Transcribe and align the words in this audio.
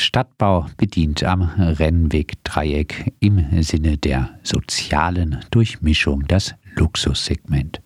Stadtbau 0.00 0.66
bedient 0.76 1.22
am 1.24 1.42
Rennweg-Dreieck 1.42 3.12
im 3.20 3.62
Sinne 3.62 3.98
der 3.98 4.30
sozialen 4.42 5.38
Durchmischung 5.50 6.26
das 6.26 6.54
Luxussegment. 6.74 7.82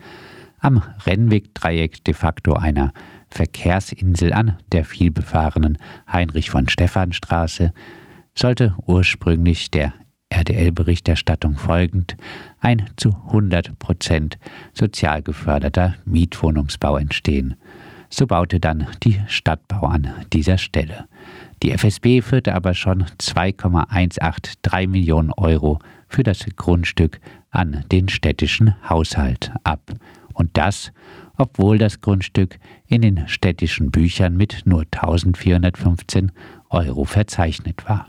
Am 0.61 0.83
Rennweg-Dreieck 1.05 2.05
de 2.05 2.15
facto 2.15 2.55
einer 2.55 2.93
Verkehrsinsel 3.29 4.33
an 4.33 4.57
der 4.71 4.85
vielbefahrenen 4.85 5.77
Heinrich 6.11 6.51
von 6.51 6.69
Stephan 6.69 7.13
Straße 7.13 7.73
sollte 8.35 8.77
ursprünglich 8.87 9.71
der 9.71 9.93
RDL-Berichterstattung 10.31 11.57
folgend 11.57 12.17
ein 12.61 12.91
zu 12.97 13.11
100 13.27 13.79
Prozent 13.79 14.39
sozial 14.73 15.23
geförderter 15.23 15.97
Mietwohnungsbau 16.05 16.97
entstehen. 16.97 17.57
So 18.09 18.29
baute 18.29 18.61
dann 18.61 18.87
die 19.03 19.21
Stadtbau 19.27 19.87
an 19.87 20.15
dieser 20.33 20.59
Stelle. 20.59 21.09
Die 21.63 21.71
FSB 21.71 22.21
führte 22.21 22.55
aber 22.55 22.75
schon 22.75 23.07
2,183 23.19 24.89
Millionen 24.89 25.33
Euro 25.33 25.79
für 26.09 26.23
das 26.23 26.45
Grundstück 26.57 27.21
an 27.51 27.85
den 27.91 28.09
städtischen 28.09 28.75
Haushalt 28.89 29.53
ab. 29.63 29.93
Und 30.33 30.51
das, 30.55 30.93
obwohl 31.37 31.79
das 31.79 32.01
Grundstück 32.01 32.59
in 32.87 33.03
den 33.03 33.29
städtischen 33.29 33.91
Büchern 33.91 34.37
mit 34.37 34.63
nur 34.65 34.85
1415 34.91 36.33
Euro 36.71 37.05
verzeichnet 37.05 37.89
war. 37.89 38.09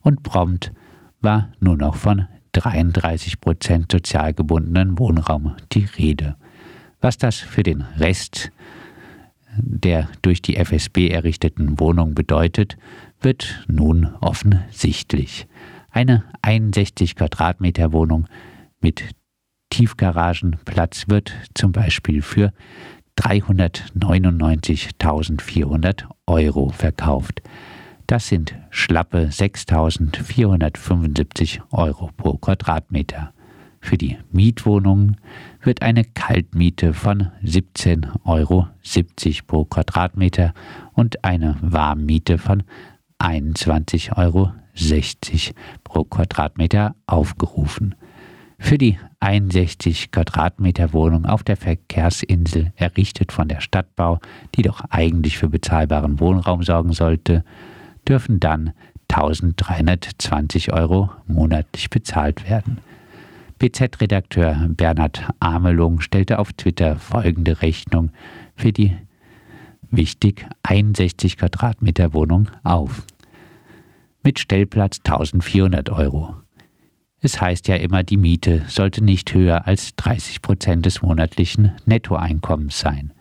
Und 0.00 0.22
prompt 0.22 0.72
war 1.20 1.52
nur 1.60 1.76
noch 1.76 1.94
von 1.94 2.26
33 2.52 3.40
Prozent 3.40 3.92
sozial 3.92 4.34
gebundenen 4.34 4.98
Wohnraum 4.98 5.56
die 5.72 5.86
Rede. 5.96 6.36
Was 7.00 7.18
das 7.18 7.36
für 7.36 7.62
den 7.62 7.82
Rest 7.98 8.50
der 9.56 10.08
durch 10.22 10.42
die 10.42 10.56
FSB 10.56 11.08
errichteten 11.08 11.78
Wohnung 11.78 12.14
bedeutet, 12.14 12.76
wird 13.20 13.64
nun 13.68 14.14
offensichtlich. 14.20 15.46
Eine 15.90 16.24
61 16.42 17.14
Quadratmeter 17.16 17.92
Wohnung 17.92 18.26
mit 18.80 19.10
Tiefgaragenplatz 19.70 21.04
wird 21.08 21.32
zum 21.54 21.72
Beispiel 21.72 22.22
für 22.22 22.52
399.400 23.18 26.04
Euro 26.26 26.70
verkauft. 26.70 27.42
Das 28.06 28.28
sind 28.28 28.54
schlappe 28.70 29.28
6.475 29.30 31.60
Euro 31.70 32.10
pro 32.16 32.38
Quadratmeter. 32.38 33.34
Für 33.82 33.98
die 33.98 34.16
Mietwohnungen 34.30 35.16
wird 35.60 35.82
eine 35.82 36.04
Kaltmiete 36.04 36.94
von 36.94 37.28
17,70 37.44 38.06
Euro 38.24 38.68
pro 39.46 39.64
Quadratmeter 39.64 40.54
und 40.92 41.24
eine 41.24 41.56
Warmmiete 41.60 42.38
von 42.38 42.62
21,60 43.18 44.16
Euro 44.16 44.52
pro 45.82 46.04
Quadratmeter 46.04 46.94
aufgerufen. 47.06 47.96
Für 48.56 48.78
die 48.78 48.98
61 49.18 50.12
Quadratmeter 50.12 50.92
Wohnung 50.92 51.26
auf 51.26 51.42
der 51.42 51.56
Verkehrsinsel, 51.56 52.72
errichtet 52.76 53.32
von 53.32 53.48
der 53.48 53.60
Stadtbau, 53.60 54.20
die 54.54 54.62
doch 54.62 54.82
eigentlich 54.90 55.36
für 55.38 55.48
bezahlbaren 55.48 56.20
Wohnraum 56.20 56.62
sorgen 56.62 56.92
sollte, 56.92 57.44
dürfen 58.06 58.38
dann 58.38 58.72
1320 59.08 60.72
Euro 60.72 61.10
monatlich 61.26 61.90
bezahlt 61.90 62.48
werden. 62.48 62.78
BZ-Redakteur 63.62 64.70
Bernhard 64.70 65.28
Amelung 65.38 66.00
stellte 66.00 66.40
auf 66.40 66.52
Twitter 66.52 66.96
folgende 66.96 67.62
Rechnung 67.62 68.10
für 68.56 68.72
die 68.72 68.96
wichtig 69.88 70.48
61 70.64 71.36
Quadratmeter 71.36 72.12
Wohnung 72.12 72.50
auf. 72.64 73.06
Mit 74.24 74.40
Stellplatz 74.40 74.98
1400 75.04 75.90
Euro. 75.90 76.34
Es 77.20 77.40
heißt 77.40 77.68
ja 77.68 77.76
immer, 77.76 78.02
die 78.02 78.16
Miete 78.16 78.64
sollte 78.66 79.04
nicht 79.04 79.32
höher 79.32 79.64
als 79.64 79.94
30 79.94 80.42
Prozent 80.42 80.84
des 80.84 81.00
monatlichen 81.00 81.70
Nettoeinkommens 81.84 82.80
sein. 82.80 83.12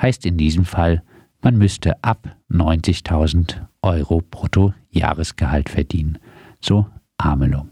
Heißt 0.00 0.24
in 0.26 0.36
diesem 0.36 0.64
Fall, 0.64 1.02
man 1.42 1.58
müsste 1.58 2.04
ab 2.04 2.36
90.000 2.52 3.66
Euro 3.82 4.22
brutto 4.30 4.74
Jahresgehalt 4.90 5.68
verdienen. 5.68 6.18
So 6.60 6.86
Amelung. 7.16 7.70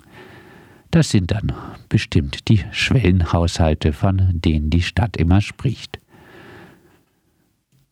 Das 0.90 1.10
sind 1.10 1.30
dann 1.30 1.52
bestimmt 1.88 2.48
die 2.48 2.64
Schwellenhaushalte, 2.70 3.92
von 3.92 4.30
denen 4.32 4.70
die 4.70 4.82
Stadt 4.82 5.16
immer 5.16 5.40
spricht. 5.40 6.00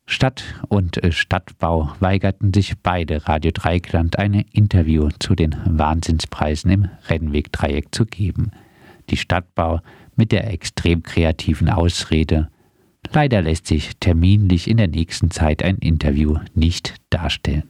Stadt 0.07 0.43
und 0.69 1.03
äh, 1.03 1.11
Stadtbau 1.11 1.91
weigerten 1.99 2.53
sich 2.53 2.77
beide 2.77 3.27
Radio 3.27 3.51
Dreikland 3.51 4.19
ein 4.19 4.33
Interview 4.33 5.09
zu 5.19 5.33
den 5.33 5.55
Wahnsinnspreisen 5.65 6.71
im 6.71 6.89
Rennwegdreieck 7.09 7.93
zu 7.93 8.05
geben. 8.05 8.51
Die 9.09 9.17
Stadtbau 9.17 9.81
mit 10.15 10.31
der 10.31 10.51
extrem 10.51 11.01
kreativen 11.01 11.69
Ausrede 11.69 12.49
Leider 13.13 13.41
lässt 13.41 13.67
sich 13.67 13.97
terminlich 13.99 14.69
in 14.69 14.77
der 14.77 14.87
nächsten 14.87 15.31
Zeit 15.31 15.63
ein 15.63 15.77
Interview 15.77 16.37
nicht 16.53 16.95
darstellen. 17.09 17.63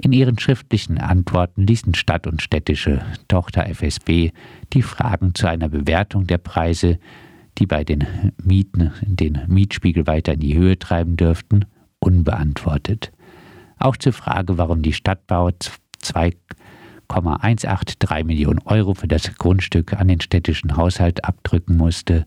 In 0.00 0.12
ihren 0.12 0.38
schriftlichen 0.38 0.98
Antworten 0.98 1.66
ließen 1.66 1.94
Stadt 1.94 2.28
und 2.28 2.40
städtische 2.40 3.02
Tochter 3.26 3.68
FSB 3.68 4.30
die 4.72 4.82
Fragen 4.82 5.34
zu 5.34 5.48
einer 5.48 5.68
Bewertung 5.68 6.28
der 6.28 6.38
Preise, 6.38 7.00
die 7.58 7.66
bei 7.66 7.82
den 7.82 8.06
Mieten 8.40 8.92
den 9.02 9.40
Mietspiegel 9.48 10.06
weiter 10.06 10.34
in 10.34 10.40
die 10.40 10.56
Höhe 10.56 10.78
treiben 10.78 11.16
dürften, 11.16 11.64
unbeantwortet. 11.98 13.10
Auch 13.76 13.96
zur 13.96 14.12
Frage, 14.12 14.56
warum 14.56 14.82
die 14.82 14.92
Stadtbau 14.92 15.50
2,183 15.98 18.24
Millionen 18.24 18.60
Euro 18.60 18.94
für 18.94 19.08
das 19.08 19.36
Grundstück 19.36 19.94
an 19.94 20.06
den 20.06 20.20
städtischen 20.20 20.76
Haushalt 20.76 21.24
abdrücken 21.24 21.76
musste, 21.76 22.24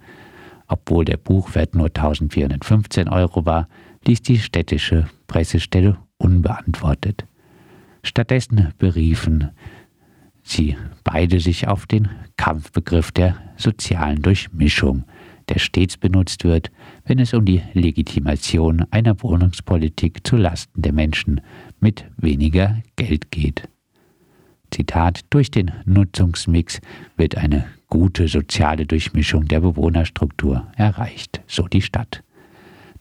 obwohl 0.67 1.05
der 1.05 1.15
Buchwert 1.15 1.73
nur 1.73 1.87
1415 1.87 3.07
Euro 3.07 3.45
war, 3.45 3.69
ließ 4.05 4.23
die 4.23 4.39
städtische 4.39 5.07
Pressestelle 5.27 5.95
unbeantwortet. 6.17 7.25
Stattdessen 8.03 8.73
beriefen 8.77 9.51
sie 10.43 10.75
beide 11.03 11.39
sich 11.39 11.67
auf 11.67 11.85
den 11.85 12.09
Kampfbegriff 12.37 13.11
der 13.11 13.35
sozialen 13.57 14.21
Durchmischung, 14.21 15.03
der 15.49 15.59
stets 15.59 15.97
benutzt 15.97 16.43
wird, 16.43 16.71
wenn 17.05 17.19
es 17.19 17.33
um 17.33 17.45
die 17.45 17.61
Legitimation 17.73 18.85
einer 18.91 19.21
Wohnungspolitik 19.21 20.25
zu 20.25 20.37
Lasten 20.37 20.81
der 20.81 20.93
Menschen 20.93 21.41
mit 21.79 22.05
weniger 22.17 22.81
Geld 22.95 23.31
geht. 23.31 23.67
Zitat, 24.71 25.21
durch 25.29 25.51
den 25.51 25.71
Nutzungsmix 25.85 26.79
wird 27.17 27.35
eine 27.35 27.65
gute 27.87 28.27
soziale 28.27 28.85
Durchmischung 28.85 29.45
der 29.45 29.59
Bewohnerstruktur 29.59 30.67
erreicht, 30.77 31.41
so 31.45 31.67
die 31.67 31.81
Stadt. 31.81 32.23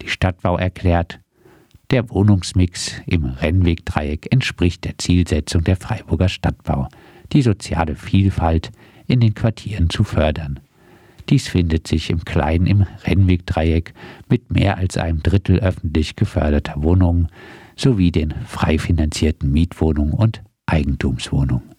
Die 0.03 0.09
Stadtbau 0.09 0.57
erklärt, 0.57 1.21
der 1.91 2.11
Wohnungsmix 2.11 2.95
im 3.07 3.25
Rennwegdreieck 3.25 4.33
entspricht 4.33 4.85
der 4.85 4.99
Zielsetzung 4.99 5.65
der 5.65 5.77
Freiburger 5.77 6.29
Stadtbau, 6.29 6.89
die 7.33 7.43
soziale 7.43 7.97
Vielfalt 7.97 8.71
in 9.07 9.21
den 9.21 9.35
Quartieren 9.35 9.91
zu 9.91 10.05
fördern. 10.05 10.61
Dies 11.29 11.49
findet 11.49 11.87
sich 11.87 12.11
im 12.11 12.25
Kleinen 12.25 12.67
im 12.67 12.87
Rennwegdreieck 13.05 13.95
mit 14.29 14.51
mehr 14.53 14.79
als 14.79 14.97
einem 14.97 15.23
Drittel 15.23 15.61
öffentlich 15.61 16.17
geförderter 16.17 16.83
Wohnungen 16.83 17.29
sowie 17.77 18.11
den 18.11 18.35
frei 18.47 18.79
finanzierten 18.79 19.51
Mietwohnungen 19.53 20.13
und 20.13 20.43
Eigentumswohnungen. 20.67 21.71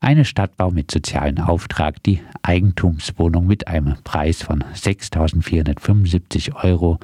Eine 0.00 0.24
Stadtbau 0.24 0.70
mit 0.70 0.90
sozialen 0.90 1.38
Auftrag, 1.38 2.02
die 2.02 2.20
Eigentumswohnung 2.42 3.46
mit 3.46 3.68
einem 3.68 3.94
Preis 4.04 4.42
von 4.42 4.62
6.475 4.74 6.62
Euro 6.62 6.98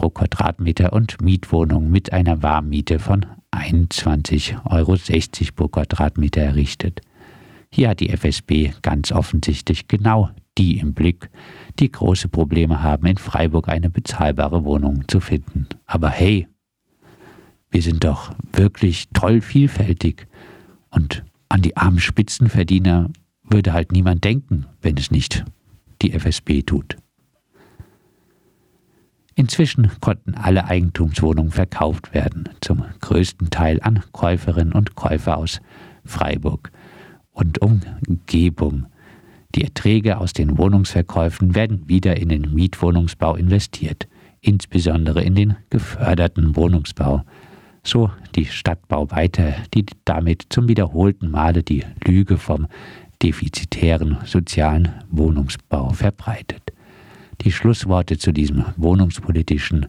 pro 0.00 0.08
Quadratmeter 0.08 0.94
und 0.94 1.20
Mietwohnung 1.20 1.90
mit 1.90 2.14
einer 2.14 2.42
Warmmiete 2.42 2.98
von 2.98 3.26
21,60 3.52 4.64
Euro 4.64 4.96
pro 5.54 5.68
Quadratmeter 5.68 6.40
errichtet. 6.40 7.02
Hier 7.70 7.90
hat 7.90 8.00
die 8.00 8.08
FSB 8.08 8.70
ganz 8.80 9.12
offensichtlich 9.12 9.88
genau 9.88 10.30
die 10.56 10.78
im 10.78 10.94
Blick, 10.94 11.28
die 11.78 11.92
große 11.92 12.28
Probleme 12.28 12.82
haben, 12.82 13.04
in 13.04 13.18
Freiburg 13.18 13.68
eine 13.68 13.90
bezahlbare 13.90 14.64
Wohnung 14.64 15.06
zu 15.06 15.20
finden. 15.20 15.66
Aber 15.84 16.08
hey, 16.08 16.48
wir 17.70 17.82
sind 17.82 18.02
doch 18.02 18.32
wirklich 18.54 19.10
toll 19.12 19.42
vielfältig 19.42 20.28
und 20.90 21.24
an 21.50 21.60
die 21.60 21.76
armen 21.76 22.00
Spitzenverdiener 22.00 23.10
würde 23.42 23.74
halt 23.74 23.92
niemand 23.92 24.24
denken, 24.24 24.64
wenn 24.80 24.96
es 24.96 25.10
nicht 25.10 25.44
die 26.00 26.12
FSB 26.12 26.62
tut. 26.62 26.96
Inzwischen 29.40 29.90
konnten 30.02 30.34
alle 30.34 30.66
Eigentumswohnungen 30.66 31.50
verkauft 31.50 32.12
werden, 32.12 32.50
zum 32.60 32.84
größten 33.00 33.48
Teil 33.48 33.80
an 33.80 34.02
Käuferinnen 34.12 34.74
und 34.74 34.96
Käufer 34.96 35.38
aus 35.38 35.62
Freiburg 36.04 36.70
und 37.32 37.62
Umgebung. 37.62 38.84
Die 39.54 39.64
Erträge 39.64 40.18
aus 40.18 40.34
den 40.34 40.58
Wohnungsverkäufen 40.58 41.54
werden 41.54 41.88
wieder 41.88 42.18
in 42.18 42.28
den 42.28 42.52
Mietwohnungsbau 42.52 43.34
investiert, 43.34 44.08
insbesondere 44.42 45.22
in 45.22 45.34
den 45.34 45.56
geförderten 45.70 46.54
Wohnungsbau. 46.54 47.22
So 47.82 48.10
die 48.34 48.44
Stadtbau 48.44 49.10
weiter, 49.10 49.54
die 49.72 49.86
damit 50.04 50.48
zum 50.50 50.68
wiederholten 50.68 51.30
Male 51.30 51.62
die 51.62 51.86
Lüge 52.04 52.36
vom 52.36 52.66
defizitären 53.22 54.18
sozialen 54.26 54.90
Wohnungsbau 55.10 55.94
verbreitet. 55.94 56.74
Die 57.44 57.52
Schlussworte 57.52 58.18
zu 58.18 58.32
diesem 58.32 58.66
wohnungspolitischen 58.76 59.88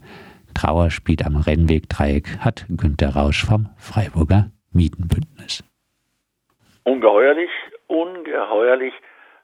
Trauerspiel 0.56 1.18
am 1.26 1.36
Rennwegdreieck 1.36 2.40
hat 2.40 2.66
Günter 2.70 3.10
Rausch 3.14 3.46
vom 3.46 3.68
Freiburger 3.78 4.52
Mietenbündnis. 4.72 5.62
Ungeheuerlich, 6.86 7.50
ungeheuerlich. 7.88 8.94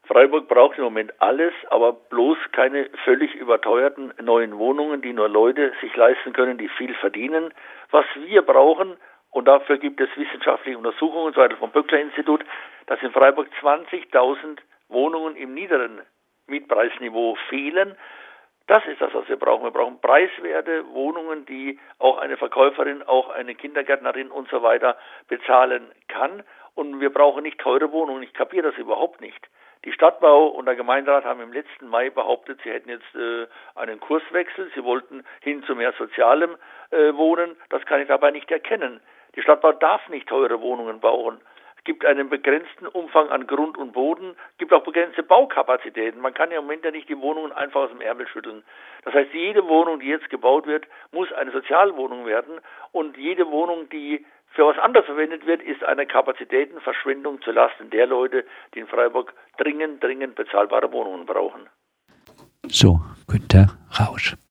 Freiburg 0.03 0.47
braucht 0.47 0.77
im 0.77 0.85
Moment 0.85 1.11
alles, 1.19 1.51
aber 1.69 1.91
bloß 1.91 2.37
keine 2.53 2.89
völlig 3.03 3.35
überteuerten 3.35 4.13
neuen 4.23 4.57
Wohnungen, 4.57 5.01
die 5.01 5.11
nur 5.11 5.27
Leute 5.27 5.73
sich 5.81 5.93
leisten 5.97 6.31
können, 6.31 6.57
die 6.57 6.69
viel 6.69 6.93
verdienen. 6.93 7.53
Was 7.91 8.05
wir 8.25 8.41
brauchen, 8.41 8.95
und 9.31 9.49
dafür 9.49 9.79
gibt 9.79 9.99
es 9.99 10.07
wissenschaftliche 10.15 10.77
Untersuchungen, 10.77 11.33
so 11.33 11.41
vom 11.59 11.71
Böckler-Institut, 11.71 12.45
dass 12.85 13.01
in 13.01 13.11
Freiburg 13.11 13.49
20.000 13.61 14.59
Wohnungen 14.87 15.35
im 15.35 15.53
niederen 15.53 15.99
Mietpreisniveau 16.47 17.35
fehlen. 17.49 17.95
Das 18.67 18.85
ist 18.85 18.99
das, 18.99 19.13
was 19.13 19.27
wir 19.29 19.37
brauchen. 19.37 19.63
Wir 19.63 19.71
brauchen 19.71 20.01
preiswerte 20.01 20.85
Wohnungen, 20.93 21.45
die 21.45 21.79
auch 21.99 22.17
eine 22.17 22.35
Verkäuferin, 22.35 23.01
auch 23.01 23.29
eine 23.29 23.55
Kindergärtnerin 23.55 24.29
und 24.29 24.49
so 24.49 24.61
weiter 24.61 24.97
bezahlen 25.29 25.89
kann. 26.09 26.43
Und 26.75 26.99
wir 26.99 27.11
brauchen 27.11 27.43
nicht 27.43 27.59
teure 27.59 27.91
Wohnungen. 27.91 28.23
Ich 28.23 28.33
kapiere 28.33 28.69
das 28.69 28.77
überhaupt 28.77 29.21
nicht. 29.21 29.47
Die 29.85 29.93
Stadtbau 29.93 30.47
und 30.47 30.65
der 30.65 30.75
Gemeinderat 30.75 31.23
haben 31.23 31.39
im 31.39 31.53
letzten 31.53 31.87
Mai 31.87 32.09
behauptet, 32.09 32.59
sie 32.63 32.71
hätten 32.71 32.89
jetzt 32.89 33.15
äh, 33.15 33.47
einen 33.75 34.01
Kurswechsel. 34.01 34.69
Sie 34.75 34.83
wollten 34.83 35.23
hin 35.41 35.63
zu 35.63 35.75
mehr 35.75 35.93
sozialem 35.93 36.57
äh, 36.91 37.13
Wohnen. 37.13 37.55
Das 37.69 37.85
kann 37.85 38.01
ich 38.01 38.07
dabei 38.09 38.31
nicht 38.31 38.51
erkennen. 38.51 38.99
Die 39.35 39.41
Stadtbau 39.41 39.71
darf 39.71 40.09
nicht 40.09 40.27
teure 40.27 40.59
Wohnungen 40.59 40.99
bauen 40.99 41.39
gibt 41.87 42.05
einen 42.05 42.29
begrenzten 42.29 42.85
Umfang 42.85 43.29
an 43.29 43.47
Grund 43.47 43.77
und 43.77 43.93
Boden, 43.93 44.35
gibt 44.57 44.73
auch 44.73 44.83
begrenzte 44.83 45.23
Baukapazitäten. 45.23 46.19
Man 46.19 46.33
kann 46.33 46.51
ja 46.51 46.59
im 46.59 46.65
Moment 46.65 46.83
ja 46.83 46.91
nicht 46.91 47.07
die 47.07 47.17
Wohnungen 47.17 47.53
einfach 47.53 47.83
aus 47.83 47.89
dem 47.89 48.01
Ärmel 48.01 48.27
schütteln. 48.27 48.61
Das 49.05 49.13
heißt, 49.13 49.33
jede 49.33 49.65
Wohnung, 49.67 50.01
die 50.01 50.07
jetzt 50.07 50.29
gebaut 50.29 50.67
wird, 50.67 50.85
muss 51.13 51.31
eine 51.31 51.51
Sozialwohnung 51.51 52.25
werden 52.25 52.59
und 52.91 53.17
jede 53.17 53.49
Wohnung, 53.49 53.87
die 53.89 54.25
für 54.49 54.65
was 54.65 54.77
anderes 54.79 55.05
verwendet 55.05 55.45
wird, 55.47 55.61
ist 55.61 55.81
eine 55.83 56.05
Kapazitätenverschwendung 56.05 57.41
zulasten 57.41 57.89
der 57.89 58.05
Leute, 58.05 58.45
die 58.73 58.79
in 58.79 58.87
Freiburg 58.87 59.33
dringend, 59.57 60.03
dringend 60.03 60.35
bezahlbare 60.35 60.91
Wohnungen 60.91 61.25
brauchen. 61.25 61.69
So, 62.67 62.99
Günter 63.27 63.77
Rausch. 63.97 64.35